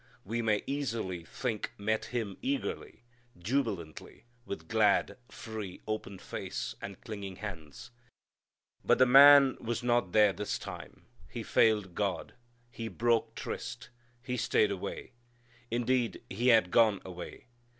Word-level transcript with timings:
We 0.25 0.41
may 0.41 0.63
easily 0.65 1.23
think 1.23 1.73
met 1.77 2.05
Him 2.05 2.35
eagerly, 2.41 3.03
jubilantly, 3.37 4.25
with 4.47 4.67
glad, 4.67 5.15
free, 5.29 5.79
open 5.87 6.17
face 6.17 6.73
and 6.81 6.99
clinging 7.01 7.35
hands. 7.35 7.91
But 8.83 8.97
the 8.97 9.05
man 9.05 9.57
was 9.59 9.83
not 9.83 10.11
there 10.11 10.33
this 10.33 10.57
time. 10.57 11.05
He 11.29 11.43
failed 11.43 11.93
God. 11.93 12.33
He 12.71 12.87
broke 12.87 13.35
tryst. 13.35 13.91
He 14.23 14.37
stayed 14.37 14.71
away. 14.71 15.11
Indeed 15.69 16.23
he 16.31 16.47
had 16.47 16.71
gone 16.71 16.99
away. 17.05 17.45